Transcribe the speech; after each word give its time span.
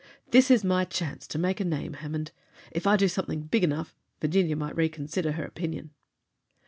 "This 0.31 0.49
is 0.49 0.63
my 0.63 0.83
chance 0.83 1.27
to 1.27 1.37
make 1.37 1.59
a 1.59 1.63
name, 1.63 1.93
Hammond. 1.93 2.31
If 2.71 2.87
I 2.87 2.97
do 2.97 3.07
something 3.07 3.43
big 3.43 3.63
enough 3.63 3.95
Virginia 4.19 4.55
might 4.55 4.75
reconsider 4.75 5.33
her 5.33 5.45
opinion." 5.45 5.91